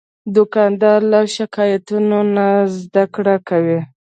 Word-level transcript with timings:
دوکاندار 0.35 0.99
له 1.11 1.19
شکایتونو 1.35 2.19
نه 2.35 2.47
زدهکړه 2.79 3.35
کوي. 3.49 3.79